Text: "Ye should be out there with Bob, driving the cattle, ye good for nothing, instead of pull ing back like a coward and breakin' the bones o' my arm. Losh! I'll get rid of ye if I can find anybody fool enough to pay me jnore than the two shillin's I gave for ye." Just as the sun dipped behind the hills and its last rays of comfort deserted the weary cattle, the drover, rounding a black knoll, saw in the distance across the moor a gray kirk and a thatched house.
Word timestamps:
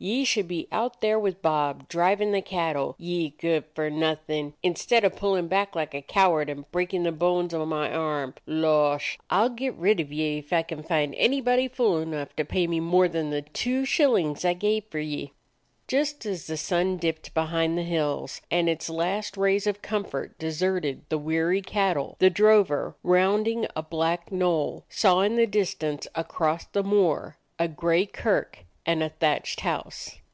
"Ye 0.00 0.24
should 0.24 0.46
be 0.46 0.68
out 0.70 1.00
there 1.00 1.18
with 1.18 1.42
Bob, 1.42 1.88
driving 1.88 2.30
the 2.30 2.40
cattle, 2.40 2.94
ye 3.00 3.30
good 3.30 3.64
for 3.74 3.90
nothing, 3.90 4.54
instead 4.62 5.02
of 5.02 5.16
pull 5.16 5.34
ing 5.34 5.48
back 5.48 5.74
like 5.74 5.92
a 5.92 6.00
coward 6.00 6.48
and 6.48 6.70
breakin' 6.70 7.02
the 7.02 7.10
bones 7.10 7.52
o' 7.52 7.66
my 7.66 7.92
arm. 7.92 8.34
Losh! 8.46 9.18
I'll 9.28 9.48
get 9.48 9.74
rid 9.74 9.98
of 9.98 10.12
ye 10.12 10.38
if 10.38 10.52
I 10.52 10.62
can 10.62 10.84
find 10.84 11.16
anybody 11.16 11.66
fool 11.66 11.98
enough 11.98 12.36
to 12.36 12.44
pay 12.44 12.68
me 12.68 12.78
jnore 12.78 13.10
than 13.10 13.30
the 13.30 13.42
two 13.42 13.84
shillin's 13.84 14.44
I 14.44 14.52
gave 14.52 14.84
for 14.84 15.00
ye." 15.00 15.32
Just 15.88 16.24
as 16.24 16.46
the 16.46 16.56
sun 16.56 16.96
dipped 16.98 17.34
behind 17.34 17.76
the 17.76 17.82
hills 17.82 18.40
and 18.52 18.68
its 18.68 18.88
last 18.88 19.36
rays 19.36 19.66
of 19.66 19.82
comfort 19.82 20.38
deserted 20.38 21.02
the 21.08 21.18
weary 21.18 21.60
cattle, 21.60 22.14
the 22.20 22.30
drover, 22.30 22.94
rounding 23.02 23.66
a 23.74 23.82
black 23.82 24.30
knoll, 24.30 24.84
saw 24.88 25.22
in 25.22 25.34
the 25.34 25.44
distance 25.48 26.06
across 26.14 26.66
the 26.66 26.84
moor 26.84 27.38
a 27.58 27.66
gray 27.66 28.06
kirk 28.06 28.64
and 28.86 29.02
a 29.02 29.08
thatched 29.10 29.60
house. 29.60 30.16